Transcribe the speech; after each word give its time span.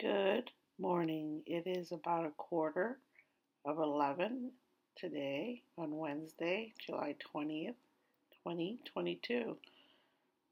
Good 0.00 0.50
morning. 0.78 1.42
It 1.44 1.66
is 1.66 1.92
about 1.92 2.24
a 2.24 2.30
quarter 2.30 2.96
of 3.66 3.76
11 3.76 4.50
today 4.96 5.60
on 5.76 5.94
Wednesday, 5.94 6.72
July 6.78 7.16
20th, 7.34 7.74
2022. 8.46 9.58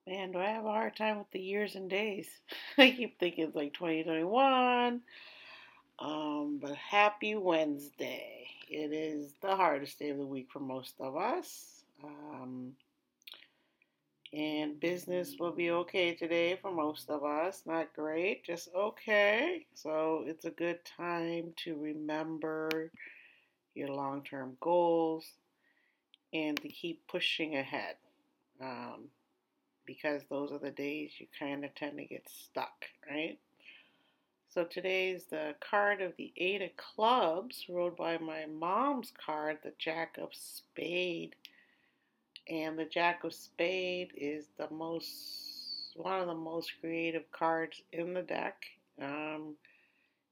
Man, 0.06 0.32
do 0.32 0.38
I 0.38 0.50
have 0.50 0.66
a 0.66 0.70
hard 0.70 0.96
time 0.96 1.16
with 1.16 1.30
the 1.30 1.40
years 1.40 1.76
and 1.76 1.88
days? 1.88 2.28
I 2.78 2.90
keep 2.90 3.18
thinking 3.18 3.44
it's 3.44 3.56
like 3.56 3.72
2021. 3.72 5.00
Um, 5.98 6.58
but 6.60 6.74
happy 6.74 7.34
Wednesday. 7.34 8.48
It 8.68 8.92
is 8.92 9.32
the 9.40 9.56
hardest 9.56 9.98
day 9.98 10.10
of 10.10 10.18
the 10.18 10.26
week 10.26 10.48
for 10.52 10.60
most 10.60 10.92
of 11.00 11.16
us. 11.16 11.84
Um, 12.04 12.74
and 14.32 14.78
business 14.78 15.36
will 15.38 15.52
be 15.52 15.70
okay 15.70 16.14
today 16.14 16.58
for 16.60 16.70
most 16.70 17.08
of 17.10 17.24
us. 17.24 17.62
Not 17.66 17.94
great, 17.94 18.44
just 18.44 18.68
okay. 18.74 19.66
So 19.74 20.24
it's 20.26 20.44
a 20.44 20.50
good 20.50 20.80
time 20.84 21.52
to 21.64 21.76
remember 21.76 22.90
your 23.74 23.88
long 23.88 24.22
term 24.22 24.56
goals 24.60 25.24
and 26.32 26.60
to 26.60 26.68
keep 26.68 27.06
pushing 27.08 27.56
ahead. 27.56 27.96
Um, 28.60 29.04
because 29.86 30.22
those 30.28 30.52
are 30.52 30.58
the 30.58 30.70
days 30.70 31.12
you 31.18 31.26
kind 31.38 31.64
of 31.64 31.74
tend 31.74 31.96
to 31.96 32.04
get 32.04 32.28
stuck, 32.28 32.84
right? 33.10 33.38
So 34.50 34.64
today's 34.64 35.24
the 35.30 35.54
card 35.60 36.02
of 36.02 36.12
the 36.18 36.32
Eight 36.36 36.60
of 36.62 36.76
Clubs, 36.76 37.64
ruled 37.68 37.96
by 37.96 38.18
my 38.18 38.46
mom's 38.46 39.12
card, 39.24 39.58
the 39.62 39.72
Jack 39.78 40.18
of 40.18 40.30
Spade 40.32 41.36
and 42.48 42.78
the 42.78 42.84
Jack 42.84 43.24
of 43.24 43.34
Spade 43.34 44.12
is 44.16 44.46
the 44.56 44.68
most 44.70 45.92
one 45.94 46.20
of 46.20 46.26
the 46.28 46.34
most 46.34 46.72
creative 46.80 47.30
cards 47.32 47.82
in 47.92 48.14
the 48.14 48.22
deck. 48.22 48.64
Um, 49.02 49.54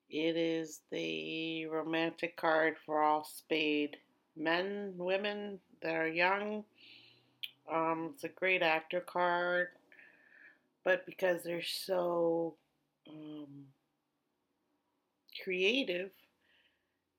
it 0.08 0.36
is 0.36 0.80
the 0.90 1.66
romantic 1.66 2.36
card 2.36 2.76
for 2.84 3.02
all 3.02 3.24
spade 3.24 3.96
men, 4.36 4.94
women 4.96 5.58
that 5.82 5.94
are 5.94 6.08
young. 6.08 6.64
Um, 7.70 8.12
it's 8.14 8.22
a 8.22 8.28
great 8.28 8.62
actor 8.62 9.00
card, 9.00 9.68
but 10.84 11.04
because 11.04 11.42
they're 11.42 11.62
so 11.62 12.54
um, 13.08 13.64
creative, 15.42 16.10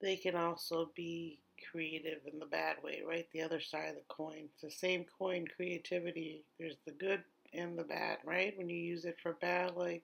they 0.01 0.15
can 0.15 0.35
also 0.35 0.89
be 0.95 1.39
creative 1.71 2.19
in 2.31 2.39
the 2.39 2.45
bad 2.45 2.77
way, 2.83 3.01
right? 3.07 3.27
The 3.31 3.41
other 3.41 3.59
side 3.59 3.89
of 3.89 3.95
the 3.95 4.01
coin. 4.07 4.49
It's 4.53 4.61
the 4.61 4.71
same 4.71 5.05
coin, 5.17 5.45
creativity. 5.55 6.43
There's 6.59 6.77
the 6.85 6.91
good 6.91 7.23
and 7.53 7.77
the 7.77 7.83
bad, 7.83 8.17
right? 8.25 8.57
When 8.57 8.69
you 8.69 8.77
use 8.77 9.05
it 9.05 9.17
for 9.21 9.33
bad, 9.33 9.75
like 9.75 10.03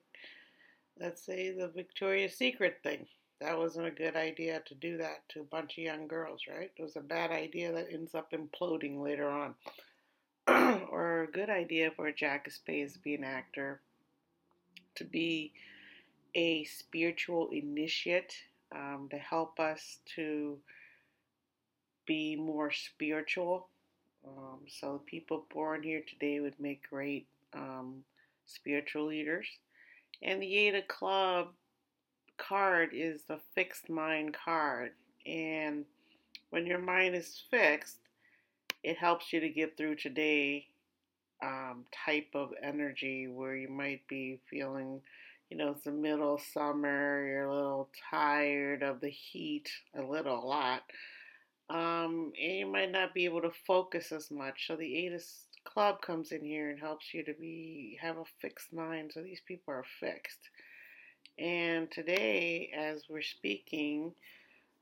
let's 1.00 1.24
say 1.24 1.52
the 1.52 1.68
Victoria's 1.68 2.36
Secret 2.36 2.78
thing. 2.82 3.06
That 3.40 3.58
wasn't 3.58 3.86
a 3.86 3.90
good 3.90 4.16
idea 4.16 4.62
to 4.66 4.74
do 4.74 4.96
that 4.98 5.28
to 5.30 5.40
a 5.40 5.44
bunch 5.44 5.76
of 5.76 5.84
young 5.84 6.06
girls, 6.06 6.42
right? 6.48 6.70
It 6.76 6.82
was 6.82 6.96
a 6.96 7.00
bad 7.00 7.30
idea 7.30 7.72
that 7.72 7.92
ends 7.92 8.14
up 8.14 8.32
imploding 8.32 9.02
later 9.02 9.28
on. 9.28 9.54
or 10.90 11.22
a 11.22 11.30
good 11.30 11.50
idea 11.50 11.90
for 11.96 12.10
Jack 12.12 12.46
of 12.46 12.52
Spades 12.52 12.92
to 12.94 12.98
be 13.00 13.14
an 13.14 13.24
actor, 13.24 13.80
to 14.94 15.04
be 15.04 15.52
a 16.34 16.64
spiritual 16.64 17.48
initiate, 17.50 18.34
um, 18.74 19.08
to 19.10 19.16
help 19.16 19.58
us 19.58 19.98
to 20.16 20.58
be 22.06 22.36
more 22.36 22.70
spiritual. 22.70 23.68
Um, 24.26 24.60
so 24.66 25.02
people 25.06 25.46
born 25.52 25.82
here 25.82 26.02
today 26.08 26.40
would 26.40 26.58
make 26.58 26.88
great 26.88 27.26
um, 27.52 28.04
spiritual 28.46 29.06
leaders. 29.06 29.46
And 30.22 30.40
the 30.40 30.56
Eight 30.56 30.74
of 30.74 30.88
Club 30.88 31.48
card 32.38 32.90
is 32.92 33.22
the 33.28 33.38
fixed 33.54 33.88
mind 33.88 34.34
card. 34.34 34.92
And 35.26 35.84
when 36.50 36.66
your 36.66 36.78
mind 36.78 37.14
is 37.14 37.42
fixed, 37.50 37.98
it 38.82 38.96
helps 38.96 39.32
you 39.32 39.40
to 39.40 39.48
get 39.48 39.76
through 39.76 39.96
today 39.96 40.66
um, 41.42 41.84
type 42.06 42.28
of 42.34 42.52
energy 42.62 43.28
where 43.28 43.56
you 43.56 43.68
might 43.68 44.06
be 44.08 44.38
feeling, 44.48 45.00
you 45.50 45.56
know, 45.56 45.70
it's 45.70 45.84
the 45.84 45.90
middle 45.90 46.34
of 46.34 46.40
summer, 46.40 47.26
you're 47.26 47.44
a 47.44 47.54
little 47.54 47.88
tired 48.10 48.82
of 48.82 49.00
the 49.00 49.10
heat, 49.10 49.68
a 49.98 50.02
little, 50.02 50.38
a 50.38 50.46
lot 50.46 50.82
um, 51.70 52.32
and 52.40 52.58
you 52.58 52.66
might 52.66 52.92
not 52.92 53.14
be 53.14 53.24
able 53.24 53.40
to 53.42 53.52
focus 53.66 54.12
as 54.12 54.30
much. 54.30 54.66
So 54.66 54.76
the 54.76 54.96
Eight 54.96 55.12
Club 55.64 56.02
comes 56.02 56.32
in 56.32 56.44
here 56.44 56.70
and 56.70 56.78
helps 56.78 57.14
you 57.14 57.24
to 57.24 57.32
be 57.34 57.98
have 58.00 58.18
a 58.18 58.24
fixed 58.40 58.72
mind. 58.72 59.12
So 59.14 59.22
these 59.22 59.40
people 59.46 59.72
are 59.72 59.84
fixed. 60.00 60.50
And 61.38 61.90
today, 61.90 62.70
as 62.76 63.04
we're 63.08 63.22
speaking, 63.22 64.12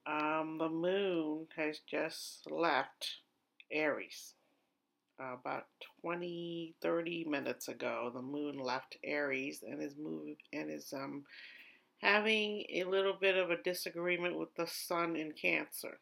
um, 0.07 0.59
the 0.59 0.69
moon 0.69 1.47
has 1.57 1.79
just 1.89 2.51
left 2.51 3.19
Aries. 3.71 4.35
Uh, 5.21 5.35
about 5.35 5.67
20, 6.01 6.75
30 6.83 7.25
minutes 7.29 7.69
ago, 7.69 8.11
the 8.13 8.23
moon 8.23 8.59
left 8.59 8.97
Aries 9.05 9.63
and 9.67 9.81
is 9.81 9.95
moved 9.97 10.43
and 10.53 10.71
is 10.71 10.93
um, 10.93 11.23
having 11.99 12.65
a 12.73 12.85
little 12.85 13.15
bit 13.21 13.37
of 13.37 13.51
a 13.51 13.63
disagreement 13.63 14.37
with 14.37 14.53
the 14.57 14.67
sun 14.67 15.15
in 15.15 15.33
Cancer. 15.33 15.99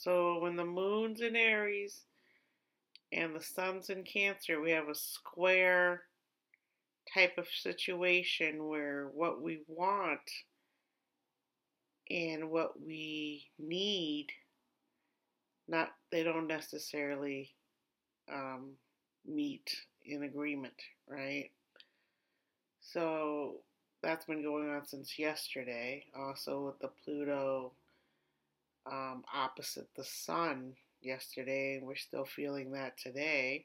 So 0.00 0.38
when 0.38 0.56
the 0.56 0.64
moon's 0.64 1.20
in 1.20 1.36
Aries 1.36 2.04
and 3.12 3.36
the 3.36 3.42
sun's 3.42 3.90
in 3.90 4.02
Cancer, 4.02 4.58
we 4.58 4.70
have 4.70 4.88
a 4.88 4.94
square 4.94 6.04
type 7.12 7.36
of 7.36 7.46
situation 7.48 8.66
where 8.66 9.10
what 9.12 9.42
we 9.42 9.60
want 9.66 10.20
and 12.08 12.50
what 12.50 12.80
we 12.80 13.44
need 13.58 14.28
not 15.68 15.90
they 16.10 16.22
don't 16.22 16.46
necessarily 16.46 17.50
um, 18.32 18.70
meet 19.26 19.70
in 20.06 20.22
agreement, 20.22 20.80
right? 21.06 21.50
So 22.80 23.56
that's 24.02 24.24
been 24.24 24.42
going 24.42 24.70
on 24.70 24.86
since 24.86 25.18
yesterday. 25.18 26.06
Also 26.18 26.64
with 26.64 26.78
the 26.78 26.88
Pluto 27.04 27.72
um, 28.86 29.24
opposite 29.34 29.88
the 29.96 30.04
sun 30.04 30.74
yesterday, 31.02 31.76
and 31.76 31.86
we're 31.86 31.96
still 31.96 32.24
feeling 32.24 32.72
that 32.72 32.98
today. 32.98 33.64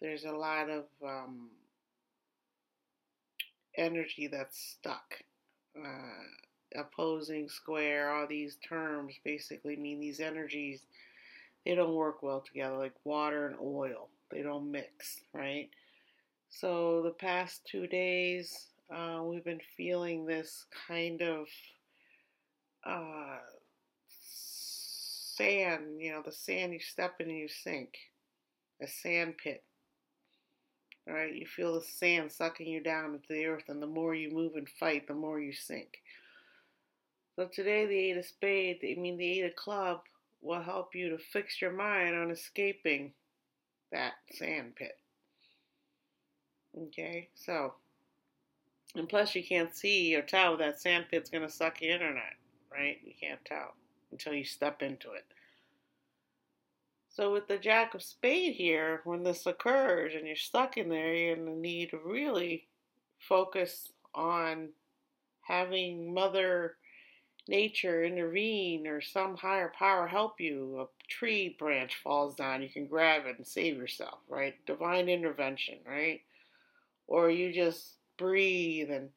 There's 0.00 0.24
a 0.24 0.32
lot 0.32 0.68
of 0.68 0.84
um, 1.04 1.50
energy 3.76 4.26
that's 4.26 4.58
stuck. 4.58 5.14
Uh, 5.78 6.80
opposing, 6.80 7.48
square, 7.48 8.10
all 8.10 8.26
these 8.26 8.56
terms 8.66 9.14
basically 9.24 9.76
mean 9.76 10.00
these 10.00 10.20
energies, 10.20 10.82
they 11.64 11.74
don't 11.74 11.94
work 11.94 12.22
well 12.22 12.40
together, 12.40 12.76
like 12.76 12.94
water 13.04 13.46
and 13.46 13.56
oil. 13.60 14.08
They 14.30 14.42
don't 14.42 14.70
mix, 14.70 15.20
right? 15.32 15.68
So 16.48 17.02
the 17.02 17.10
past 17.10 17.66
two 17.70 17.86
days, 17.86 18.68
uh, 18.94 19.22
we've 19.24 19.44
been 19.44 19.60
feeling 19.76 20.24
this 20.24 20.66
kind 20.86 21.22
of 21.22 21.46
uh, 22.84 23.38
sand, 25.36 26.00
you 26.00 26.12
know, 26.12 26.22
the 26.24 26.32
sand 26.32 26.72
you 26.72 26.80
step 26.80 27.14
in 27.20 27.28
and 27.28 27.38
you 27.38 27.48
sink, 27.48 27.94
a 28.82 28.86
sand 28.86 29.34
pit. 29.42 29.62
Right, 31.08 31.34
you 31.34 31.46
feel 31.46 31.74
the 31.74 31.82
sand 31.82 32.32
sucking 32.32 32.66
you 32.66 32.82
down 32.82 33.14
into 33.14 33.28
the 33.28 33.46
earth, 33.46 33.68
and 33.68 33.80
the 33.80 33.86
more 33.86 34.12
you 34.12 34.30
move 34.32 34.56
and 34.56 34.68
fight, 34.68 35.06
the 35.06 35.14
more 35.14 35.38
you 35.38 35.52
sink. 35.52 35.98
So 37.36 37.46
today, 37.46 37.86
the 37.86 37.96
Eight 37.96 38.16
of 38.16 38.24
Spades, 38.24 38.80
I 38.82 39.00
mean 39.00 39.16
the 39.16 39.38
Eight 39.38 39.44
of 39.44 39.54
Club, 39.54 40.00
will 40.40 40.62
help 40.62 40.96
you 40.96 41.10
to 41.10 41.18
fix 41.18 41.62
your 41.62 41.70
mind 41.70 42.16
on 42.16 42.32
escaping 42.32 43.12
that 43.92 44.14
sand 44.32 44.74
pit. 44.74 44.98
Okay, 46.76 47.28
so, 47.36 47.74
and 48.96 49.08
plus 49.08 49.34
you 49.36 49.44
can't 49.44 49.76
see 49.76 50.16
or 50.16 50.22
tell 50.22 50.56
that 50.56 50.80
sand 50.80 51.06
pit's 51.08 51.30
going 51.30 51.46
to 51.46 51.52
suck 51.52 51.80
you 51.80 51.92
in 51.92 52.02
or 52.02 52.12
not, 52.12 52.34
right? 52.72 52.98
You 53.04 53.12
can't 53.20 53.44
tell 53.44 53.74
until 54.12 54.34
you 54.34 54.44
step 54.44 54.82
into 54.82 55.12
it. 55.12 55.24
So 57.08 57.32
with 57.32 57.48
the 57.48 57.56
Jack 57.56 57.94
of 57.94 58.02
Spade 58.02 58.54
here, 58.54 59.00
when 59.04 59.22
this 59.22 59.46
occurs 59.46 60.12
and 60.14 60.26
you're 60.26 60.36
stuck 60.36 60.76
in 60.76 60.90
there, 60.90 61.14
you're 61.14 61.36
going 61.36 61.46
to 61.46 61.58
need 61.58 61.90
to 61.90 61.98
really 61.98 62.66
focus 63.18 63.88
on 64.14 64.68
having 65.40 66.12
Mother 66.12 66.76
Nature 67.48 68.04
intervene 68.04 68.86
or 68.86 69.00
some 69.00 69.36
higher 69.36 69.72
power 69.78 70.06
help 70.06 70.40
you. 70.40 70.80
A 70.80 70.86
tree 71.08 71.56
branch 71.58 71.96
falls 72.02 72.34
down, 72.34 72.60
you 72.60 72.68
can 72.68 72.86
grab 72.86 73.22
it 73.24 73.38
and 73.38 73.46
save 73.46 73.76
yourself, 73.76 74.18
right? 74.28 74.54
Divine 74.66 75.08
intervention, 75.08 75.76
right? 75.86 76.20
Or 77.06 77.30
you 77.30 77.52
just 77.52 77.94
breathe 78.18 78.90
and 78.90 79.10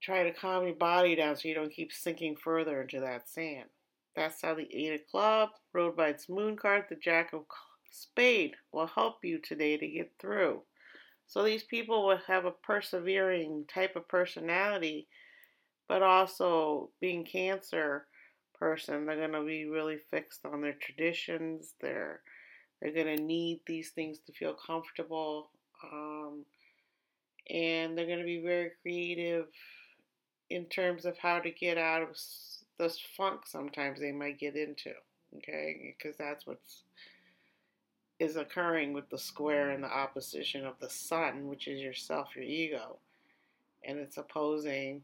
try 0.00 0.22
to 0.24 0.32
calm 0.32 0.64
your 0.64 0.74
body 0.74 1.14
down 1.14 1.36
so 1.36 1.48
you 1.48 1.54
don't 1.54 1.72
keep 1.72 1.92
sinking 1.92 2.36
further 2.36 2.80
into 2.80 3.00
that 3.00 3.28
sand. 3.28 3.68
That's 4.16 4.42
how 4.42 4.54
the 4.54 4.68
Eight 4.72 5.00
of 5.00 5.06
Club, 5.10 5.50
ruled 5.72 5.96
by 5.96 6.08
its 6.08 6.28
moon 6.28 6.56
card, 6.56 6.84
the 6.88 6.96
Jack 6.96 7.32
of 7.32 7.44
Spade, 7.90 8.54
will 8.72 8.86
help 8.86 9.24
you 9.24 9.38
today 9.38 9.76
to 9.76 9.86
get 9.86 10.12
through. 10.18 10.62
So 11.26 11.42
these 11.42 11.62
people 11.62 12.06
will 12.06 12.18
have 12.26 12.44
a 12.44 12.50
persevering 12.50 13.66
type 13.72 13.94
of 13.96 14.08
personality 14.08 15.06
but 15.90 16.04
also 16.04 16.88
being 17.00 17.24
Cancer 17.24 18.06
person, 18.56 19.06
they're 19.06 19.16
going 19.16 19.32
to 19.32 19.44
be 19.44 19.64
really 19.64 19.98
fixed 20.08 20.46
on 20.46 20.60
their 20.60 20.76
traditions. 20.80 21.74
They're 21.80 22.20
they're 22.80 22.94
going 22.94 23.16
to 23.16 23.22
need 23.22 23.62
these 23.66 23.90
things 23.90 24.20
to 24.20 24.32
feel 24.32 24.54
comfortable. 24.54 25.50
Um, 25.82 26.44
and 27.50 27.98
they're 27.98 28.06
going 28.06 28.20
to 28.20 28.24
be 28.24 28.40
very 28.40 28.70
creative 28.82 29.46
in 30.48 30.66
terms 30.66 31.06
of 31.06 31.18
how 31.18 31.40
to 31.40 31.50
get 31.50 31.76
out 31.76 32.02
of 32.02 32.10
this 32.80 32.98
funk 33.16 33.42
sometimes 33.46 34.00
they 34.00 34.12
might 34.12 34.38
get 34.38 34.56
into. 34.56 34.92
Okay, 35.36 35.94
because 35.96 36.16
that's 36.16 36.46
what's 36.46 36.82
is 38.18 38.36
occurring 38.36 38.92
with 38.92 39.08
the 39.08 39.18
square 39.18 39.70
and 39.70 39.82
the 39.82 39.88
opposition 39.88 40.66
of 40.66 40.74
the 40.80 40.90
sun, 40.90 41.46
which 41.46 41.68
is 41.68 41.80
yourself, 41.80 42.28
your 42.34 42.44
ego, 42.44 42.98
and 43.84 43.98
it's 43.98 44.18
opposing 44.18 45.02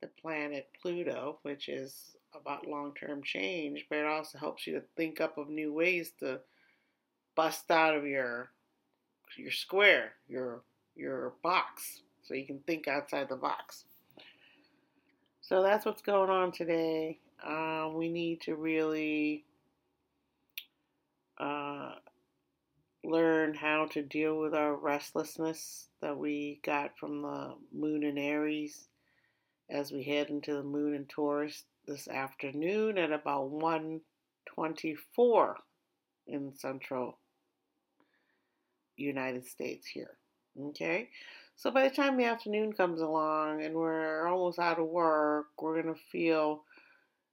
the 0.00 0.06
planet 0.20 0.68
Pluto, 0.80 1.38
which 1.42 1.68
is 1.68 2.16
about 2.34 2.66
long 2.66 2.94
term 2.94 3.22
change, 3.22 3.86
but 3.88 3.98
it 3.98 4.06
also 4.06 4.38
helps 4.38 4.66
you 4.66 4.74
to 4.74 4.82
think 4.96 5.20
up 5.20 5.36
of 5.36 5.48
new 5.48 5.72
ways 5.72 6.12
to 6.20 6.40
bust 7.34 7.70
out 7.70 7.94
of 7.94 8.06
your 8.06 8.50
your 9.36 9.50
square, 9.50 10.12
your 10.28 10.62
your 10.96 11.34
box, 11.42 12.00
so 12.22 12.34
you 12.34 12.46
can 12.46 12.60
think 12.60 12.88
outside 12.88 13.28
the 13.28 13.36
box. 13.36 13.84
So 15.52 15.62
that's 15.62 15.84
what's 15.84 16.00
going 16.00 16.30
on 16.30 16.50
today. 16.50 17.18
Um, 17.46 17.92
we 17.92 18.08
need 18.08 18.40
to 18.40 18.56
really 18.56 19.44
uh, 21.38 21.90
learn 23.04 23.52
how 23.52 23.84
to 23.90 24.00
deal 24.00 24.38
with 24.38 24.54
our 24.54 24.74
restlessness 24.74 25.88
that 26.00 26.16
we 26.16 26.58
got 26.64 26.98
from 26.98 27.20
the 27.20 27.52
moon 27.70 28.02
in 28.02 28.16
Aries 28.16 28.88
as 29.68 29.92
we 29.92 30.02
head 30.02 30.30
into 30.30 30.54
the 30.54 30.62
moon 30.62 30.94
in 30.94 31.04
Taurus 31.04 31.64
this 31.86 32.08
afternoon 32.08 32.96
at 32.96 33.12
about 33.12 33.50
124 33.50 35.56
in 36.28 36.56
central 36.56 37.18
United 38.96 39.46
States 39.46 39.86
here. 39.86 40.16
Okay? 40.58 41.10
So 41.56 41.70
by 41.70 41.88
the 41.88 41.94
time 41.94 42.16
the 42.16 42.24
afternoon 42.24 42.72
comes 42.72 43.00
along 43.00 43.62
and 43.62 43.74
we're 43.74 44.26
almost 44.26 44.58
out 44.58 44.80
of 44.80 44.86
work, 44.86 45.46
we're 45.60 45.80
going 45.80 45.94
to 45.94 46.00
feel 46.10 46.64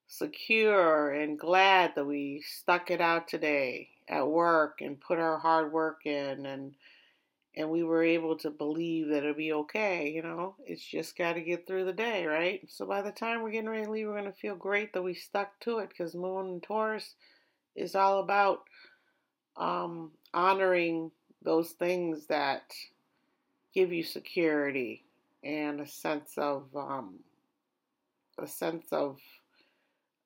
secure 0.07 1.11
and 1.11 1.39
glad 1.39 1.93
that 1.95 2.05
we 2.05 2.43
stuck 2.45 2.91
it 2.91 3.01
out 3.01 3.27
today 3.27 3.89
at 4.07 4.27
work 4.27 4.81
and 4.81 4.99
put 4.99 5.19
our 5.19 5.37
hard 5.37 5.71
work 5.71 6.05
in 6.05 6.45
and 6.45 6.73
and 7.55 7.69
we 7.69 7.83
were 7.83 8.03
able 8.03 8.37
to 8.37 8.49
believe 8.49 9.09
that 9.09 9.17
it'll 9.17 9.33
be 9.33 9.51
okay, 9.51 10.09
you 10.11 10.21
know. 10.21 10.55
It's 10.65 10.83
just 10.83 11.17
got 11.17 11.33
to 11.33 11.41
get 11.41 11.65
through 11.65 11.85
the 11.85 11.93
day, 11.93 12.25
right? 12.25 12.61
So 12.69 12.85
by 12.85 13.01
the 13.01 13.11
time 13.11 13.41
we're 13.41 13.51
getting 13.51 13.69
ready 13.69 13.85
to 13.85 13.91
leave, 13.91 14.07
we're 14.07 14.13
going 14.13 14.31
to 14.31 14.39
feel 14.39 14.55
great 14.55 14.93
that 14.93 15.01
we 15.01 15.13
stuck 15.13 15.59
to 15.61 15.79
it 15.79 15.89
because 15.89 16.15
Moon 16.15 16.45
and 16.45 16.63
Taurus 16.63 17.15
is 17.75 17.95
all 17.95 18.19
about 18.19 18.61
um, 19.57 20.11
honoring 20.33 21.11
those 21.43 21.71
things 21.71 22.27
that 22.27 22.71
give 23.79 23.93
you 23.93 24.03
security 24.03 25.05
and 25.41 25.79
a 25.79 25.87
sense 25.87 26.33
of 26.37 26.65
um, 26.75 27.15
a 28.37 28.45
sense 28.45 28.87
of 28.91 29.17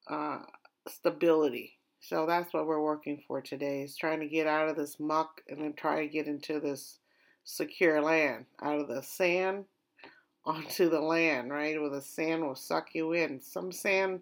uh, 0.10 0.40
stability. 0.88 1.78
So 2.00 2.26
that's 2.26 2.52
what 2.52 2.66
we're 2.66 2.82
working 2.82 3.22
for 3.28 3.42
today 3.42 3.84
is 3.84 3.96
trying 3.96 4.22
to 4.22 4.28
get 4.28 4.48
out 4.48 4.70
of 4.70 4.76
this 4.76 5.00
muck 5.00 5.42
and 5.48 5.62
then 5.62 5.74
try 5.74 6.02
to 6.02 6.12
get 6.12 6.26
into 6.26 6.60
this 6.60 6.98
secure 7.44 8.02
land, 8.02 8.46
out 8.64 8.80
of 8.80 8.88
the 8.88 9.04
sand 9.04 9.66
onto 10.46 10.90
the 10.90 11.00
land, 11.00 11.52
right? 11.52 11.80
Where 11.80 11.92
the 11.92 12.02
sand 12.02 12.42
will 12.42 12.56
suck 12.56 12.96
you 12.96 13.14
in. 13.14 13.40
Some 13.40 13.72
sand, 13.72 14.22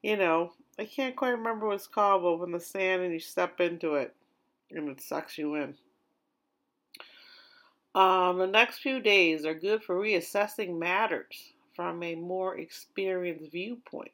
you 0.00 0.16
know, 0.16 0.52
I 0.78 0.84
can't 0.84 1.16
quite 1.16 1.30
remember 1.30 1.66
what 1.66 1.74
it's 1.74 1.88
called, 1.88 2.22
but 2.22 2.38
when 2.38 2.52
the 2.52 2.60
sand 2.60 3.02
and 3.02 3.12
you 3.12 3.18
step 3.18 3.60
into 3.60 3.96
it 3.96 4.14
and 4.70 4.88
it 4.88 5.00
sucks 5.00 5.36
you 5.36 5.56
in. 5.56 5.74
Um, 7.94 8.38
the 8.38 8.46
next 8.46 8.78
few 8.78 9.00
days 9.00 9.44
are 9.44 9.54
good 9.54 9.82
for 9.82 9.96
reassessing 9.96 10.78
matters 10.78 11.52
from 11.74 12.02
a 12.02 12.14
more 12.14 12.58
experienced 12.58 13.50
viewpoint. 13.50 14.12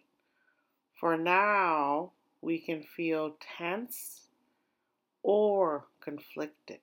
For 0.99 1.17
now, 1.19 2.13
we 2.41 2.59
can 2.59 2.83
feel 2.83 3.37
tense 3.59 4.23
or 5.23 5.85
conflicted. 6.01 6.81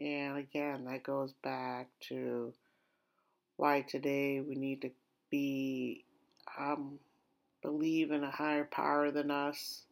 And 0.00 0.38
again, 0.38 0.84
that 0.84 1.02
goes 1.02 1.32
back 1.42 1.88
to 2.08 2.52
why 3.56 3.80
today 3.80 4.40
we 4.40 4.54
need 4.54 4.82
to 4.82 4.90
be 5.30 6.04
um, 6.58 6.98
believe 7.62 8.12
in 8.12 8.22
a 8.22 8.30
higher 8.30 8.64
power 8.64 9.10
than 9.10 9.30
us. 9.30 9.82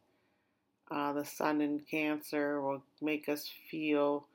Uh, 0.91 1.13
the 1.13 1.25
sun 1.25 1.61
in 1.61 1.81
Cancer 1.91 2.61
will 2.61 2.83
make 3.01 3.29
us 3.29 3.51
feel 3.71 4.27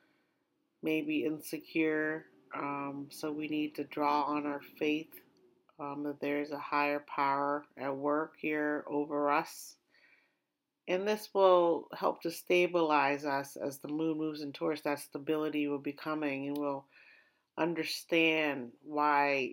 maybe 0.81 1.25
insecure. 1.25 2.25
Um, 2.55 3.07
so 3.09 3.31
we 3.31 3.47
need 3.47 3.75
to 3.75 3.83
draw 3.83 4.23
on 4.23 4.45
our 4.45 4.61
faith 4.77 5.13
um, 5.79 6.03
that 6.03 6.19
there's 6.19 6.51
a 6.51 6.57
higher 6.57 7.03
power 7.13 7.63
at 7.77 7.95
work 7.95 8.33
here 8.39 8.83
over 8.87 9.31
us. 9.31 9.75
And 10.87 11.07
this 11.07 11.29
will 11.33 11.87
help 11.95 12.23
to 12.23 12.31
stabilize 12.31 13.23
us 13.23 13.55
as 13.55 13.77
the 13.77 13.89
moon 13.89 14.17
moves 14.17 14.41
in 14.41 14.51
Taurus. 14.51 14.81
That 14.81 14.99
stability 14.99 15.67
will 15.67 15.77
be 15.79 15.93
coming, 15.93 16.47
and 16.47 16.57
we'll 16.57 16.85
understand 17.59 18.71
why 18.81 19.51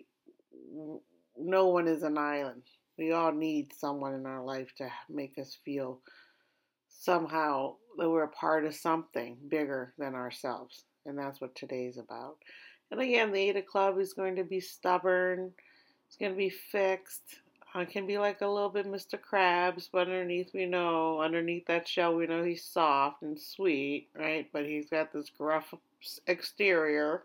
no 1.37 1.67
one 1.67 1.89
is 1.89 2.03
an 2.03 2.17
island. 2.17 2.63
We 2.97 3.13
all 3.13 3.33
need 3.33 3.75
someone 3.75 4.15
in 4.15 4.25
our 4.25 4.43
life 4.43 4.75
to 4.79 4.89
make 5.11 5.37
us 5.39 5.59
feel 5.63 6.01
somehow 6.89 7.75
that 7.99 8.09
we're 8.09 8.25
a 8.25 8.29
part 8.29 8.65
of 8.65 8.75
something 8.75 9.37
bigger 9.49 9.93
than 9.99 10.15
ourselves. 10.15 10.86
And 11.07 11.19
that's 11.19 11.41
what 11.41 11.55
today's 11.55 11.99
about. 11.99 12.37
And 12.91 13.01
again, 13.01 13.33
the 13.33 13.41
Eight 13.41 13.57
of 13.57 13.67
Club 13.67 13.99
is 13.99 14.13
going 14.13 14.37
to 14.37 14.45
be 14.45 14.61
stubborn. 14.61 15.53
It's 16.07 16.17
going 16.17 16.33
to 16.33 16.39
be 16.39 16.51
fixed. 16.51 17.41
I 17.75 17.85
can 17.85 18.07
be 18.07 18.17
like 18.17 18.41
a 18.41 18.47
little 18.47 18.71
bit 18.71 18.87
Mr. 18.87 19.19
Krabs, 19.21 19.89
but 19.93 20.03
underneath 20.09 20.55
we 20.55 20.65
know, 20.65 21.21
underneath 21.21 21.67
that 21.67 21.87
shell, 21.87 22.15
we 22.15 22.27
know 22.27 22.43
he's 22.43 22.65
soft 22.65 23.23
and 23.23 23.39
sweet, 23.39 24.09
right? 24.15 24.49
But 24.53 24.65
he's 24.65 24.89
got 24.89 25.13
this 25.13 25.29
gruff 25.29 25.75
exterior. 26.27 27.25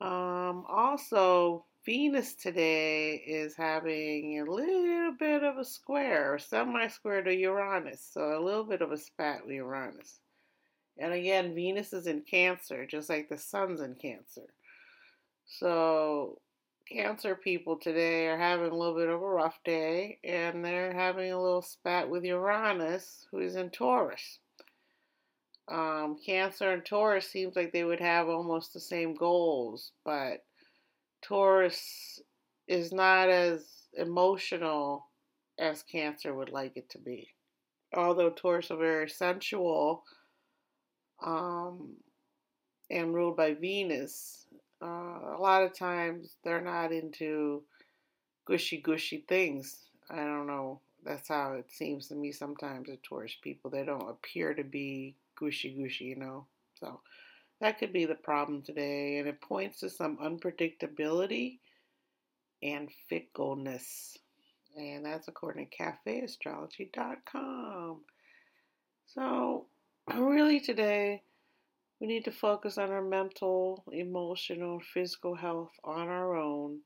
Um, 0.00 0.66
also, 0.68 1.64
Venus 1.86 2.34
today 2.34 3.14
is 3.14 3.54
having 3.54 4.40
a 4.40 4.50
little 4.50 5.12
bit 5.18 5.44
of 5.44 5.56
a 5.56 5.64
square, 5.64 6.38
semi 6.38 6.88
square 6.88 7.22
to 7.22 7.34
Uranus, 7.34 8.06
so 8.12 8.38
a 8.38 8.44
little 8.44 8.64
bit 8.64 8.82
of 8.82 8.92
a 8.92 8.98
spat 8.98 9.46
with 9.46 9.54
Uranus. 9.54 10.20
And 10.98 11.12
again, 11.12 11.54
Venus 11.54 11.92
is 11.92 12.06
in 12.06 12.22
Cancer, 12.22 12.86
just 12.86 13.08
like 13.08 13.28
the 13.28 13.38
sun's 13.38 13.80
in 13.80 13.94
Cancer. 13.94 14.48
So 15.44 16.40
Cancer 16.90 17.34
people 17.34 17.76
today 17.76 18.26
are 18.28 18.38
having 18.38 18.70
a 18.70 18.74
little 18.74 18.94
bit 18.94 19.08
of 19.08 19.20
a 19.20 19.26
rough 19.26 19.58
day 19.64 20.18
and 20.24 20.64
they're 20.64 20.92
having 20.92 21.32
a 21.32 21.40
little 21.40 21.62
spat 21.62 22.08
with 22.08 22.24
Uranus, 22.24 23.26
who 23.30 23.40
is 23.40 23.56
in 23.56 23.70
Taurus. 23.70 24.38
Um, 25.68 26.16
Cancer 26.24 26.70
and 26.70 26.84
Taurus 26.84 27.28
seems 27.28 27.56
like 27.56 27.72
they 27.72 27.84
would 27.84 28.00
have 28.00 28.28
almost 28.28 28.72
the 28.72 28.80
same 28.80 29.14
goals, 29.14 29.90
but 30.04 30.44
Taurus 31.22 32.20
is 32.68 32.92
not 32.92 33.28
as 33.28 33.88
emotional 33.94 35.08
as 35.58 35.82
Cancer 35.82 36.34
would 36.34 36.50
like 36.50 36.76
it 36.76 36.88
to 36.90 36.98
be. 36.98 37.28
Although 37.94 38.30
Taurus 38.30 38.70
are 38.70 38.76
very 38.76 39.08
sensual 39.08 40.04
um, 41.24 41.94
and 42.90 43.14
ruled 43.14 43.36
by 43.36 43.54
Venus, 43.54 44.46
uh, 44.82 44.86
a 44.86 45.38
lot 45.40 45.62
of 45.62 45.76
times 45.76 46.36
they're 46.44 46.60
not 46.60 46.92
into 46.92 47.62
gushy 48.46 48.78
gushy 48.78 49.24
things. 49.28 49.76
I 50.10 50.16
don't 50.16 50.46
know. 50.46 50.80
That's 51.04 51.28
how 51.28 51.52
it 51.52 51.70
seems 51.70 52.08
to 52.08 52.14
me 52.14 52.32
sometimes 52.32 52.88
with 52.88 53.02
Taurus 53.02 53.36
people. 53.42 53.70
They 53.70 53.84
don't 53.84 54.10
appear 54.10 54.54
to 54.54 54.64
be 54.64 55.14
gushy 55.36 55.70
gushy, 55.70 56.06
you 56.06 56.16
know. 56.16 56.46
So 56.78 57.00
that 57.60 57.78
could 57.78 57.92
be 57.92 58.04
the 58.04 58.14
problem 58.14 58.62
today, 58.62 59.18
and 59.18 59.28
it 59.28 59.40
points 59.40 59.80
to 59.80 59.90
some 59.90 60.16
unpredictability 60.18 61.58
and 62.62 62.88
fickleness. 63.08 64.16
And 64.76 65.04
that's 65.04 65.28
according 65.28 65.68
to 65.68 65.76
cafeastrology.com. 65.76 68.00
So, 69.06 69.66
really, 70.14 70.60
today, 70.60 71.22
we 72.00 72.06
need 72.06 72.24
to 72.26 72.30
focus 72.30 72.78
on 72.78 72.90
our 72.90 73.02
mental, 73.02 73.84
emotional, 73.92 74.80
physical 74.80 75.34
health 75.34 75.72
on 75.82 76.08
our 76.08 76.36
own. 76.36 76.78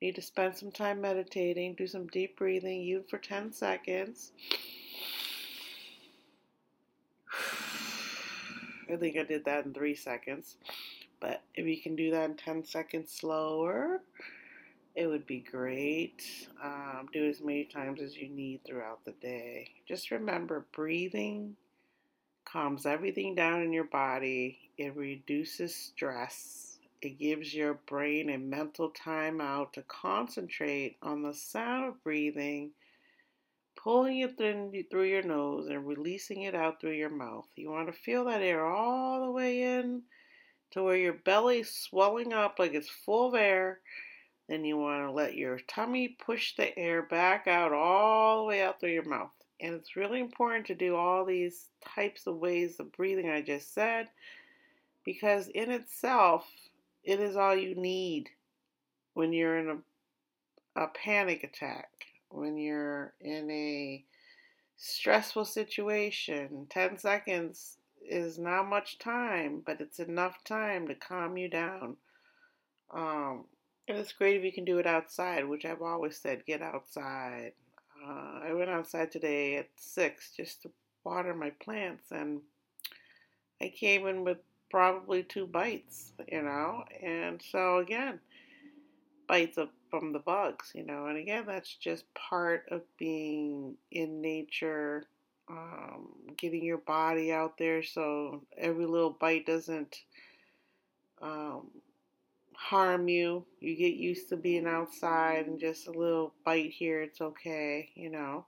We 0.00 0.08
need 0.08 0.16
to 0.16 0.22
spend 0.22 0.56
some 0.56 0.70
time 0.70 1.00
meditating, 1.00 1.74
do 1.74 1.86
some 1.86 2.06
deep 2.08 2.36
breathing, 2.36 2.82
even 2.82 3.04
for 3.04 3.18
10 3.18 3.52
seconds. 3.52 4.32
I 8.92 8.96
think 8.96 9.16
I 9.16 9.24
did 9.24 9.44
that 9.46 9.64
in 9.64 9.72
three 9.72 9.94
seconds. 9.94 10.56
But 11.20 11.42
if 11.54 11.66
you 11.66 11.80
can 11.80 11.96
do 11.96 12.10
that 12.10 12.30
in 12.30 12.36
10 12.36 12.64
seconds 12.66 13.10
slower, 13.12 14.02
it 14.94 15.06
would 15.06 15.26
be 15.26 15.40
great. 15.40 16.22
Um, 16.62 17.08
do 17.12 17.26
as 17.28 17.40
many 17.40 17.64
times 17.64 18.00
as 18.00 18.16
you 18.16 18.28
need 18.28 18.60
throughout 18.64 19.04
the 19.04 19.14
day. 19.22 19.70
Just 19.88 20.10
remember 20.10 20.66
breathing 20.72 21.56
calms 22.54 22.86
everything 22.86 23.34
down 23.34 23.62
in 23.62 23.72
your 23.72 23.88
body, 23.88 24.56
it 24.78 24.94
reduces 24.94 25.74
stress, 25.74 26.78
it 27.02 27.18
gives 27.18 27.52
your 27.52 27.74
brain 27.88 28.30
a 28.30 28.38
mental 28.38 28.92
timeout 28.92 29.72
to 29.72 29.82
concentrate 29.82 30.96
on 31.02 31.20
the 31.20 31.34
sound 31.34 31.86
of 31.86 32.04
breathing. 32.04 32.70
Pulling 33.74 34.20
it 34.20 34.38
through 34.38 35.02
your 35.02 35.24
nose 35.24 35.66
and 35.66 35.84
releasing 35.84 36.42
it 36.42 36.54
out 36.54 36.80
through 36.80 36.92
your 36.92 37.10
mouth. 37.10 37.48
You 37.56 37.72
want 37.72 37.88
to 37.88 37.92
feel 37.92 38.24
that 38.26 38.40
air 38.40 38.64
all 38.64 39.26
the 39.26 39.32
way 39.32 39.62
in 39.62 40.02
to 40.70 40.84
where 40.84 40.96
your 40.96 41.12
belly's 41.12 41.70
swelling 41.70 42.32
up 42.32 42.60
like 42.60 42.72
it's 42.72 42.88
full 42.88 43.30
of 43.30 43.34
air 43.34 43.80
then 44.48 44.64
you 44.64 44.76
want 44.76 45.02
to 45.06 45.10
let 45.10 45.34
your 45.34 45.58
tummy 45.66 46.08
push 46.08 46.54
the 46.54 46.78
air 46.78 47.02
back 47.02 47.46
out 47.46 47.72
all 47.72 48.38
the 48.38 48.44
way 48.44 48.62
out 48.62 48.78
through 48.78 48.90
your 48.90 49.08
mouth. 49.08 49.32
And 49.64 49.74
it's 49.74 49.96
really 49.96 50.20
important 50.20 50.66
to 50.66 50.74
do 50.74 50.94
all 50.94 51.24
these 51.24 51.68
types 51.82 52.26
of 52.26 52.36
ways 52.36 52.78
of 52.78 52.92
breathing 52.92 53.30
I 53.30 53.40
just 53.40 53.72
said 53.72 54.08
because 55.04 55.48
in 55.48 55.70
itself, 55.70 56.46
it 57.02 57.18
is 57.18 57.34
all 57.34 57.56
you 57.56 57.74
need 57.74 58.28
when 59.14 59.32
you're 59.32 59.58
in 59.58 59.82
a, 60.76 60.82
a 60.82 60.88
panic 60.88 61.44
attack, 61.44 61.88
when 62.28 62.58
you're 62.58 63.14
in 63.22 63.50
a 63.50 64.04
stressful 64.76 65.46
situation. 65.46 66.66
10 66.68 66.98
seconds 66.98 67.78
is 68.06 68.38
not 68.38 68.68
much 68.68 68.98
time, 68.98 69.62
but 69.64 69.80
it's 69.80 69.98
enough 69.98 70.44
time 70.44 70.88
to 70.88 70.94
calm 70.94 71.38
you 71.38 71.48
down. 71.48 71.96
Um, 72.92 73.46
and 73.88 73.96
it's 73.96 74.12
great 74.12 74.36
if 74.36 74.44
you 74.44 74.52
can 74.52 74.66
do 74.66 74.78
it 74.78 74.86
outside, 74.86 75.48
which 75.48 75.64
I've 75.64 75.80
always 75.80 76.18
said 76.18 76.44
get 76.44 76.60
outside. 76.60 77.52
Uh, 78.06 78.40
I 78.48 78.52
went 78.52 78.70
outside 78.70 79.10
today 79.10 79.56
at 79.56 79.68
6 79.76 80.32
just 80.36 80.62
to 80.62 80.70
water 81.04 81.34
my 81.34 81.50
plants, 81.50 82.10
and 82.10 82.40
I 83.60 83.68
came 83.68 84.06
in 84.06 84.24
with 84.24 84.38
probably 84.70 85.22
two 85.22 85.46
bites, 85.46 86.12
you 86.30 86.42
know. 86.42 86.84
And 87.02 87.40
so, 87.50 87.78
again, 87.78 88.20
bites 89.26 89.56
of, 89.56 89.68
from 89.90 90.12
the 90.12 90.18
bugs, 90.18 90.72
you 90.74 90.84
know. 90.84 91.06
And 91.06 91.16
again, 91.16 91.44
that's 91.46 91.74
just 91.76 92.12
part 92.14 92.66
of 92.70 92.82
being 92.98 93.76
in 93.90 94.20
nature, 94.20 95.04
um, 95.48 96.08
getting 96.36 96.64
your 96.64 96.78
body 96.78 97.32
out 97.32 97.56
there 97.58 97.82
so 97.82 98.42
every 98.56 98.86
little 98.86 99.16
bite 99.18 99.46
doesn't. 99.46 100.02
Um, 101.22 101.70
harm 102.56 103.08
you. 103.08 103.44
You 103.60 103.76
get 103.76 103.94
used 103.94 104.28
to 104.28 104.36
being 104.36 104.66
outside 104.66 105.46
and 105.46 105.58
just 105.58 105.86
a 105.86 105.92
little 105.92 106.32
bite 106.44 106.70
here, 106.70 107.02
it's 107.02 107.20
okay, 107.20 107.90
you 107.94 108.10
know. 108.10 108.46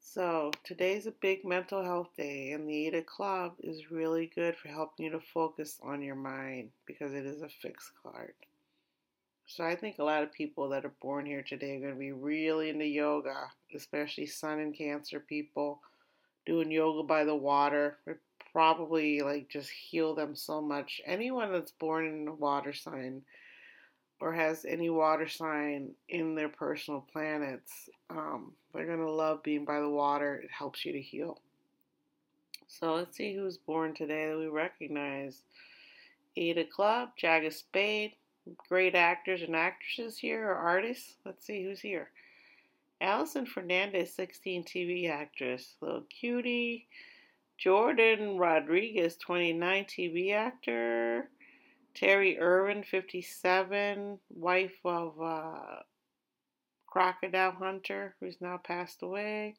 So, 0.00 0.50
today's 0.64 1.06
a 1.06 1.12
big 1.12 1.44
mental 1.44 1.84
health 1.84 2.08
day, 2.16 2.52
and 2.52 2.68
the 2.68 2.86
Ada 2.86 3.02
Club 3.02 3.52
is 3.60 3.92
really 3.92 4.30
good 4.34 4.56
for 4.56 4.68
helping 4.68 5.06
you 5.06 5.12
to 5.12 5.20
focus 5.20 5.78
on 5.82 6.02
your 6.02 6.16
mind 6.16 6.70
because 6.86 7.12
it 7.12 7.24
is 7.24 7.42
a 7.42 7.48
fixed 7.48 7.92
card. 8.02 8.32
So, 9.46 9.64
I 9.64 9.76
think 9.76 9.98
a 9.98 10.04
lot 10.04 10.22
of 10.22 10.32
people 10.32 10.68
that 10.70 10.84
are 10.84 10.94
born 11.00 11.26
here 11.26 11.42
today 11.42 11.76
are 11.76 11.80
going 11.80 11.92
to 11.92 11.98
be 11.98 12.12
really 12.12 12.70
into 12.70 12.86
yoga, 12.86 13.50
especially 13.74 14.26
Sun 14.26 14.58
and 14.58 14.76
Cancer 14.76 15.20
people 15.20 15.80
doing 16.44 16.72
yoga 16.72 17.06
by 17.06 17.22
the 17.24 17.36
water 17.36 17.98
probably 18.52 19.22
like 19.22 19.48
just 19.48 19.70
heal 19.70 20.14
them 20.14 20.34
so 20.34 20.60
much. 20.60 21.00
Anyone 21.06 21.52
that's 21.52 21.72
born 21.72 22.06
in 22.06 22.28
a 22.28 22.34
water 22.34 22.72
sign 22.72 23.22
or 24.20 24.32
has 24.32 24.64
any 24.64 24.90
water 24.90 25.28
sign 25.28 25.90
in 26.08 26.34
their 26.34 26.48
personal 26.48 27.06
planets, 27.12 27.88
um, 28.10 28.52
they're 28.72 28.86
gonna 28.86 29.08
love 29.08 29.42
being 29.42 29.64
by 29.64 29.80
the 29.80 29.88
water. 29.88 30.36
It 30.36 30.50
helps 30.50 30.84
you 30.84 30.92
to 30.92 31.00
heal. 31.00 31.40
So 32.68 32.94
let's 32.94 33.16
see 33.16 33.34
who's 33.34 33.56
born 33.56 33.94
today 33.94 34.28
that 34.28 34.38
we 34.38 34.46
recognize. 34.46 35.42
Ada 36.36 36.64
Club, 36.64 37.10
of 37.22 37.52
Spade, 37.52 38.12
great 38.68 38.94
actors 38.94 39.42
and 39.42 39.56
actresses 39.56 40.16
here 40.16 40.48
or 40.48 40.54
artists. 40.54 41.16
Let's 41.24 41.44
see 41.44 41.64
who's 41.64 41.80
here. 41.80 42.10
Allison 43.00 43.46
Fernandez, 43.46 44.14
16 44.14 44.64
TV 44.64 45.10
actress, 45.10 45.74
little 45.80 46.02
cutie. 46.02 46.86
Jordan 47.60 48.38
Rodrigues, 48.38 49.16
29, 49.18 49.84
TV 49.84 50.32
actor. 50.32 51.28
Terri 51.94 52.40
Irwin, 52.40 52.82
57, 52.82 54.18
wife 54.30 54.78
of 54.84 55.20
uh, 55.20 55.80
Crocodile 56.86 57.52
Hunter, 57.52 58.14
who's 58.18 58.40
now 58.40 58.56
passed 58.56 59.02
away. 59.02 59.56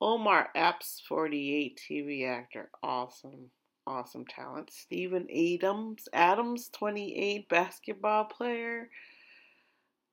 Omar 0.00 0.48
Epps, 0.54 1.02
48, 1.06 1.78
TV 1.78 2.26
actor. 2.26 2.70
Awesome, 2.82 3.50
awesome 3.86 4.24
talent. 4.24 4.70
Steven 4.72 5.26
Adams, 5.30 6.08
Adams, 6.14 6.70
28, 6.72 7.46
basketball 7.50 8.24
player. 8.24 8.88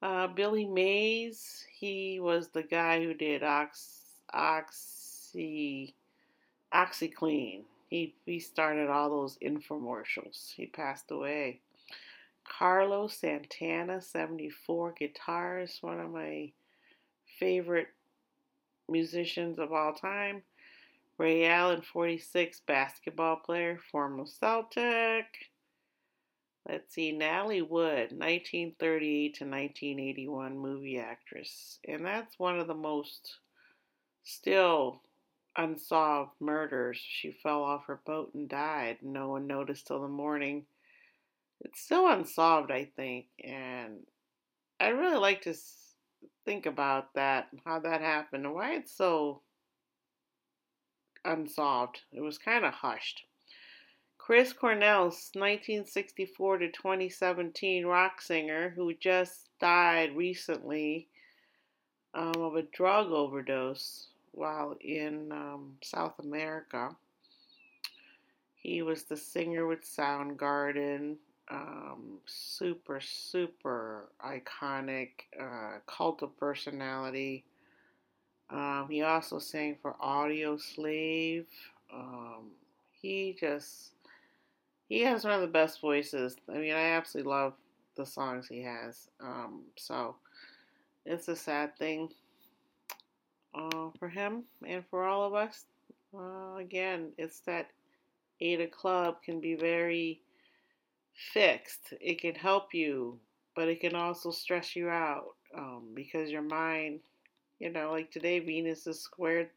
Uh, 0.01 0.27
Billy 0.27 0.65
Mays, 0.65 1.65
he 1.79 2.19
was 2.19 2.49
the 2.49 2.63
guy 2.63 3.01
who 3.01 3.13
did 3.13 3.43
Ox, 3.43 4.01
Oxy 4.33 5.95
OxiClean. 6.77 7.63
He, 7.89 8.13
he 8.25 8.39
started 8.39 8.89
all 8.89 9.09
those 9.09 9.37
infomercials. 9.37 10.53
He 10.53 10.67
passed 10.67 11.09
away. 11.09 11.61
Carlos 12.47 13.13
Santana, 13.17 14.01
74, 14.01 14.93
guitarist, 14.99 15.81
one 15.81 15.99
of 15.99 16.11
my 16.11 16.51
favorite 17.39 17.87
musicians 18.87 19.59
of 19.59 19.73
all 19.73 19.93
time. 19.93 20.43
Ray 21.17 21.47
Allen, 21.47 21.81
46, 21.81 22.61
basketball 22.67 23.37
player, 23.37 23.79
former 23.91 24.25
Celtic. 24.25 25.25
Let's 26.69 26.93
see, 26.93 27.11
Natalie 27.11 27.61
Wood, 27.61 28.11
1938 28.11 29.35
to 29.35 29.45
1981 29.45 30.57
movie 30.57 30.99
actress. 30.99 31.79
And 31.87 32.05
that's 32.05 32.37
one 32.37 32.59
of 32.59 32.67
the 32.67 32.75
most 32.75 33.37
still 34.23 35.01
unsolved 35.57 36.31
murders. 36.39 36.97
She 36.97 37.31
fell 37.31 37.63
off 37.63 37.87
her 37.87 37.99
boat 38.05 38.33
and 38.33 38.47
died. 38.47 38.97
No 39.01 39.29
one 39.29 39.47
noticed 39.47 39.87
till 39.87 40.01
the 40.01 40.07
morning. 40.07 40.65
It's 41.61 41.81
still 41.81 42.07
unsolved, 42.07 42.71
I 42.71 42.85
think, 42.95 43.25
and 43.43 44.05
I 44.79 44.89
really 44.89 45.17
like 45.17 45.41
to 45.43 45.55
think 46.45 46.67
about 46.67 47.13
that, 47.15 47.47
how 47.65 47.79
that 47.79 48.01
happened, 48.01 48.45
and 48.45 48.53
why 48.53 48.75
it's 48.75 48.95
so 48.95 49.41
unsolved. 51.25 52.01
It 52.13 52.21
was 52.21 52.37
kind 52.37 52.63
of 52.63 52.73
hushed. 52.73 53.23
Chris 54.19 54.53
Cornell, 54.53 55.05
1964 55.05 56.57
to 56.57 56.71
2017 56.71 57.85
rock 57.85 58.21
singer 58.21 58.73
who 58.75 58.93
just 58.93 59.47
died 59.59 60.15
recently 60.15 61.07
um, 62.13 62.33
of 62.35 62.55
a 62.55 62.63
drug 62.63 63.07
overdose 63.11 64.07
while 64.37 64.75
in 64.81 65.31
um, 65.31 65.73
South 65.81 66.19
America. 66.19 66.95
He 68.55 68.81
was 68.81 69.03
the 69.03 69.17
singer 69.17 69.65
with 69.65 69.83
Soundgarden, 69.83 71.15
um, 71.49 72.19
super, 72.25 72.99
super 72.99 74.09
iconic 74.23 75.09
uh, 75.39 75.79
cult 75.87 76.21
of 76.21 76.37
personality. 76.37 77.45
Um, 78.49 78.87
he 78.89 79.01
also 79.01 79.39
sang 79.39 79.77
for 79.81 79.95
Audioslave. 80.03 81.45
Um, 81.93 82.51
he 83.01 83.35
just, 83.39 83.91
he 84.87 85.01
has 85.01 85.23
one 85.23 85.33
of 85.33 85.41
the 85.41 85.47
best 85.47 85.81
voices. 85.81 86.37
I 86.49 86.57
mean, 86.57 86.73
I 86.73 86.91
absolutely 86.91 87.31
love 87.31 87.53
the 87.95 88.05
songs 88.05 88.47
he 88.47 88.61
has. 88.61 89.09
Um, 89.19 89.63
so 89.77 90.15
it's 91.05 91.27
a 91.27 91.35
sad 91.35 91.77
thing 91.77 92.09
uh, 93.57 93.89
for 93.99 94.09
him 94.09 94.43
and 94.65 94.83
for 94.89 95.05
all 95.05 95.23
of 95.23 95.33
us. 95.33 95.65
Uh, 96.15 96.55
again, 96.55 97.11
it's 97.17 97.39
that 97.41 97.69
Ada 98.41 98.67
Club 98.67 99.21
can 99.23 99.39
be 99.39 99.55
very 99.55 100.21
fixed. 101.33 101.93
It 101.99 102.21
can 102.21 102.35
help 102.35 102.73
you, 102.73 103.19
but 103.55 103.67
it 103.67 103.81
can 103.81 103.95
also 103.95 104.31
stress 104.31 104.75
you 104.75 104.89
out 104.89 105.35
um, 105.57 105.83
because 105.93 106.29
your 106.29 106.41
mind, 106.41 106.99
you 107.59 107.71
know, 107.71 107.91
like 107.91 108.11
today, 108.11 108.39
Venus 108.39 108.87
is 108.87 109.01
squared 109.01 109.49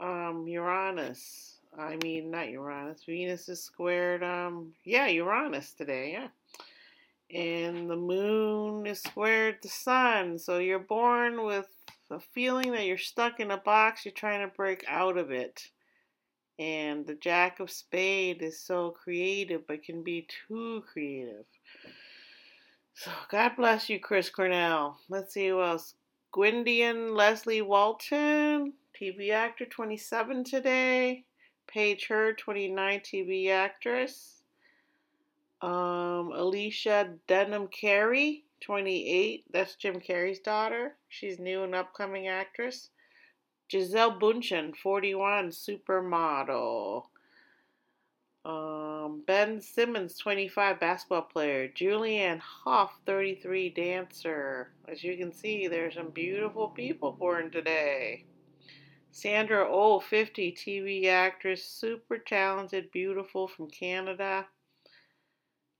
um, 0.00 0.46
Uranus. 0.46 1.56
I 1.78 1.96
mean, 2.02 2.30
not 2.30 2.48
Uranus. 2.48 3.04
Venus 3.04 3.48
is 3.48 3.62
squared, 3.62 4.22
um, 4.22 4.72
yeah, 4.84 5.08
Uranus 5.08 5.72
today, 5.72 6.12
yeah. 6.12 6.28
And 7.38 7.90
the 7.90 7.96
moon 7.96 8.86
is 8.86 9.00
squared 9.00 9.56
the 9.62 9.68
sun. 9.68 10.38
So 10.38 10.58
you're 10.58 10.78
born 10.78 11.44
with 11.44 11.66
the 12.08 12.20
feeling 12.20 12.72
that 12.72 12.86
you're 12.86 12.98
stuck 12.98 13.40
in 13.40 13.50
a 13.50 13.56
box, 13.56 14.04
you're 14.04 14.12
trying 14.12 14.40
to 14.40 14.54
break 14.54 14.84
out 14.88 15.18
of 15.18 15.30
it. 15.30 15.70
And 16.58 17.06
the 17.06 17.14
Jack 17.14 17.60
of 17.60 17.70
Spade 17.70 18.42
is 18.42 18.60
so 18.60 18.90
creative, 18.90 19.66
but 19.66 19.82
can 19.82 20.02
be 20.02 20.26
too 20.48 20.82
creative. 20.90 21.44
So 22.94 23.10
God 23.28 23.52
bless 23.56 23.90
you, 23.90 24.00
Chris 24.00 24.30
Cornell. 24.30 24.98
Let's 25.10 25.34
see 25.34 25.48
who 25.48 25.62
else. 25.62 25.94
Gwyndian 26.32 27.14
Leslie 27.14 27.62
Walton, 27.62 28.72
TV 28.98 29.30
actor, 29.32 29.66
27 29.66 30.44
today. 30.44 31.24
Paige 31.66 32.06
Hurd, 32.06 32.38
29, 32.38 33.00
TV 33.00 33.50
actress. 33.50 34.42
Um, 35.60 36.32
Alicia 36.34 37.14
Denham 37.26 37.68
Carey, 37.68 38.44
28. 38.60 39.44
That's 39.52 39.76
Jim 39.76 40.00
Carrey's 40.00 40.40
daughter. 40.40 40.96
She's 41.08 41.38
new 41.38 41.62
and 41.62 41.74
upcoming 41.74 42.28
actress. 42.28 42.90
Gisele 43.68 44.18
Bündchen, 44.20 44.76
41, 44.76 45.50
supermodel. 45.50 47.04
Um, 48.44 49.24
ben 49.26 49.60
Simmons, 49.60 50.16
25, 50.18 50.78
basketball 50.78 51.22
player. 51.22 51.68
Julianne 51.68 52.40
Hough, 52.40 52.92
33, 53.04 53.70
dancer. 53.70 54.70
As 54.86 55.02
you 55.02 55.16
can 55.16 55.32
see, 55.32 55.66
there's 55.66 55.94
some 55.94 56.10
beautiful 56.10 56.68
people 56.68 57.10
born 57.10 57.50
today. 57.50 58.24
Sandra 59.10 59.66
Oh, 59.68 59.98
50, 59.98 60.52
TV 60.52 61.06
actress, 61.06 61.64
super 61.64 62.18
talented, 62.18 62.92
beautiful 62.92 63.48
from 63.48 63.68
Canada. 63.68 64.46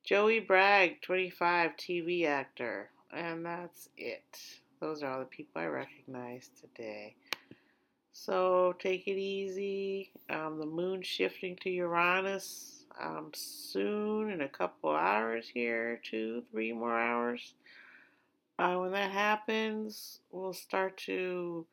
Joey 0.06 0.38
Bragg, 0.38 1.02
25, 1.02 1.72
TV 1.76 2.26
actor. 2.26 2.90
And 3.12 3.44
that's 3.44 3.88
it. 3.96 4.38
Those 4.80 5.02
are 5.02 5.10
all 5.10 5.18
the 5.18 5.24
people 5.24 5.60
I 5.60 5.66
recognize 5.66 6.48
today. 6.60 7.16
So 8.12 8.76
take 8.78 9.08
it 9.08 9.18
easy. 9.18 10.12
Um, 10.30 10.60
the 10.60 10.66
moon 10.66 11.02
shifting 11.02 11.56
to 11.62 11.70
Uranus 11.70 12.84
um, 13.02 13.32
soon 13.34 14.30
in 14.30 14.42
a 14.42 14.48
couple 14.48 14.94
hours 14.94 15.50
here, 15.52 16.00
two, 16.08 16.44
three 16.52 16.72
more 16.72 16.96
hours. 16.96 17.54
Uh, 18.60 18.76
when 18.76 18.92
that 18.92 19.10
happens, 19.10 20.20
we'll 20.30 20.52
start 20.52 20.96
to, 20.98 21.66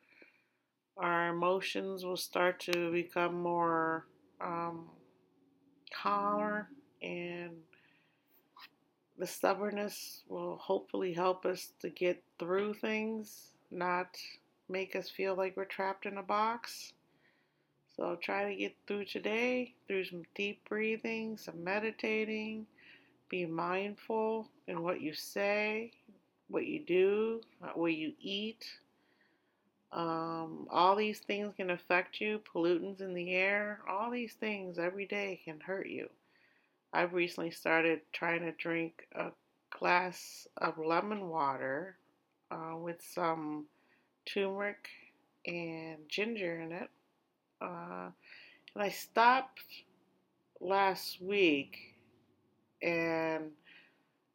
our 0.96 1.28
emotions 1.28 2.04
will 2.04 2.16
start 2.16 2.58
to 2.60 2.90
become 2.90 3.40
more 3.40 4.06
um, 4.40 4.86
calmer, 6.02 6.68
and 7.00 7.52
the 9.18 9.26
stubbornness 9.26 10.22
will 10.28 10.56
hopefully 10.56 11.12
help 11.12 11.46
us 11.46 11.72
to 11.80 11.88
get 11.88 12.22
through 12.38 12.74
things, 12.74 13.52
not 13.70 14.16
make 14.68 14.96
us 14.96 15.08
feel 15.08 15.36
like 15.36 15.56
we're 15.56 15.64
trapped 15.64 16.06
in 16.06 16.18
a 16.18 16.22
box. 16.22 16.92
So 17.96 18.18
try 18.20 18.50
to 18.50 18.56
get 18.56 18.74
through 18.86 19.04
today 19.04 19.74
through 19.86 20.06
some 20.06 20.24
deep 20.34 20.68
breathing, 20.68 21.36
some 21.36 21.62
meditating. 21.62 22.66
Be 23.28 23.46
mindful 23.46 24.48
in 24.66 24.82
what 24.82 25.00
you 25.00 25.14
say, 25.14 25.92
what 26.48 26.66
you 26.66 26.80
do, 26.80 27.40
what 27.74 27.94
you 27.94 28.12
eat. 28.20 28.66
Um, 29.92 30.66
all 30.70 30.96
these 30.96 31.20
things 31.20 31.54
can 31.56 31.70
affect 31.70 32.20
you. 32.20 32.40
Pollutants 32.52 33.00
in 33.00 33.14
the 33.14 33.32
air, 33.32 33.80
all 33.88 34.10
these 34.10 34.34
things 34.34 34.78
every 34.78 35.06
day 35.06 35.40
can 35.44 35.60
hurt 35.60 35.88
you. 35.88 36.08
I've 36.94 37.12
recently 37.12 37.50
started 37.50 38.02
trying 38.12 38.42
to 38.42 38.52
drink 38.52 39.08
a 39.16 39.32
glass 39.76 40.46
of 40.58 40.78
lemon 40.78 41.28
water 41.28 41.96
uh, 42.52 42.76
with 42.76 43.02
some 43.02 43.66
turmeric 44.26 44.88
and 45.44 45.98
ginger 46.08 46.60
in 46.60 46.70
it. 46.70 46.88
Uh, 47.60 48.10
and 48.74 48.84
I 48.84 48.90
stopped 48.90 49.60
last 50.60 51.20
week 51.20 51.96
and 52.80 53.50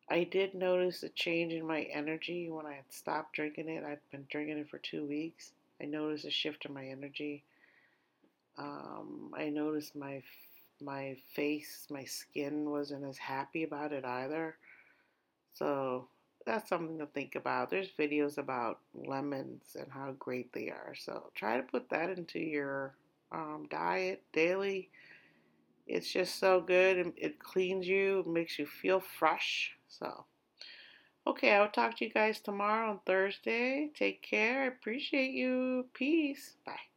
I 0.10 0.26
did 0.26 0.54
notice 0.54 1.04
a 1.04 1.10
change 1.10 1.54
in 1.54 1.66
my 1.66 1.84
energy 1.84 2.50
when 2.50 2.66
I 2.66 2.74
had 2.74 2.92
stopped 2.92 3.36
drinking 3.36 3.70
it. 3.70 3.86
I'd 3.86 4.00
been 4.12 4.28
drinking 4.30 4.58
it 4.58 4.70
for 4.70 4.80
two 4.80 5.06
weeks. 5.06 5.54
I 5.82 5.86
noticed 5.86 6.26
a 6.26 6.32
shift 6.32 6.66
in 6.66 6.74
my 6.74 6.88
energy. 6.88 7.46
Um, 8.58 9.32
I 9.38 9.48
noticed 9.50 9.96
my 9.96 10.22
my 10.82 11.18
face, 11.34 11.88
my 11.90 12.04
skin 12.04 12.70
wasn't 12.70 13.06
as 13.06 13.18
happy 13.18 13.64
about 13.64 13.94
it 13.94 14.06
either. 14.06 14.56
So 15.54 16.08
that's 16.46 16.70
something 16.70 16.98
to 17.00 17.06
think 17.06 17.36
about. 17.36 17.70
There's 17.70 17.92
videos 17.98 18.38
about 18.38 18.80
lemons 18.94 19.76
and 19.78 19.92
how 19.92 20.14
great 20.18 20.54
they 20.54 20.70
are. 20.70 20.94
So 20.98 21.32
try 21.36 21.58
to 21.58 21.64
put 21.64 21.90
that 21.90 22.10
into 22.18 22.40
your 22.40 22.96
um, 23.32 23.68
diet 23.70 24.24
daily. 24.34 24.90
It's 25.88 26.12
just 26.12 26.40
so 26.40 26.62
good. 26.62 27.14
It 27.18 27.40
cleans 27.40 27.88
you, 27.88 28.24
makes 28.28 28.60
you 28.60 28.66
feel 28.66 29.00
fresh. 29.00 29.76
So, 29.88 30.26
okay, 31.26 31.54
I'll 31.54 31.70
talk 31.70 31.98
to 31.98 32.06
you 32.06 32.12
guys 32.12 32.40
tomorrow 32.40 32.92
on 32.92 33.00
Thursday. 33.06 33.90
Take 33.96 34.22
care. 34.22 34.64
I 34.64 34.68
appreciate 34.68 35.32
you. 35.32 35.88
Peace. 35.94 36.58
Bye. 36.66 36.89